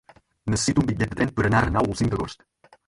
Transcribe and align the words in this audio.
Necessito 0.53 0.81
un 0.83 0.89
bitllet 0.89 1.13
de 1.13 1.21
tren 1.21 1.35
per 1.37 1.47
anar 1.51 1.61
a 1.61 1.69
Renau 1.69 1.91
el 1.93 1.97
cinc 2.03 2.15
d'agost. 2.15 2.49